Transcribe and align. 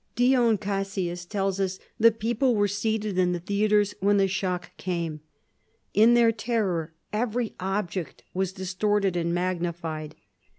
Dion 0.15 0.57
Cassius 0.57 1.25
tells 1.25 1.59
us 1.59 1.77
the 1.99 2.11
people 2.11 2.55
were 2.55 2.67
seated 2.67 3.19
in 3.19 3.33
the 3.33 3.39
theatres 3.39 3.93
when 3.99 4.17
the 4.17 4.27
shock 4.27 4.75
came. 4.77 5.21
In 5.93 6.15
their 6.15 6.31
terror, 6.31 6.95
every 7.13 7.53
object 7.59 8.23
was 8.33 8.51
distorted 8.51 9.15
and 9.15 9.31
magnified. 9.31 10.15